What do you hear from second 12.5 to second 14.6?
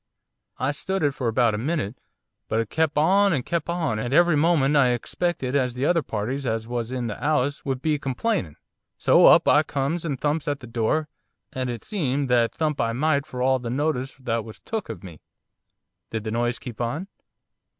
thump I might for all the notice that was